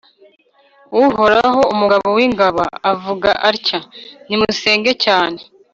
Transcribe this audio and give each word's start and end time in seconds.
Uhoraho, 1.03 1.61
Umugaba 1.73 2.07
w’ingabo, 2.17 2.61
avuze 2.91 3.29
atya: 3.49 3.79
nimusenge 4.27 4.91
cyane 5.03 5.39